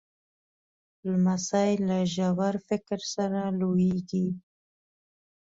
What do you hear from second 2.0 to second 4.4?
ژور فکر سره لویېږي.